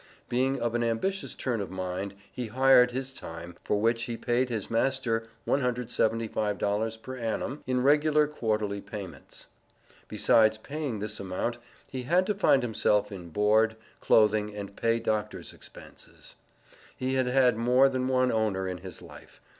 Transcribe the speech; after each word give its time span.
Being 0.29 0.59
of 0.59 0.73
an 0.73 0.83
ambitious 0.83 1.35
turn 1.35 1.61
of 1.61 1.69
mind, 1.69 2.15
he 2.31 2.47
hired 2.47 2.89
his 2.89 3.13
time, 3.13 3.55
for 3.63 3.79
which 3.79 4.05
he 4.05 4.17
paid 4.17 4.49
his 4.49 4.67
master 4.67 5.27
$175 5.47 6.99
per 7.03 7.17
annum 7.19 7.63
in 7.67 7.83
regular 7.83 8.25
quarterly 8.25 8.81
payments. 8.81 9.49
Besides 10.07 10.57
paying 10.57 10.97
this 10.97 11.19
amount, 11.19 11.59
he 11.87 12.01
had 12.01 12.25
to 12.25 12.33
find 12.33 12.63
himself 12.63 13.11
in 13.11 13.29
board, 13.29 13.75
clothing, 13.99 14.55
and 14.55 14.75
pay 14.75 14.99
doctor's 14.99 15.53
expenses. 15.53 16.33
He 16.97 17.13
had 17.13 17.27
had 17.27 17.55
more 17.55 17.87
than 17.87 18.07
one 18.07 18.31
owner 18.31 18.67
in 18.67 18.79
his 18.79 19.03
life. 19.03 19.39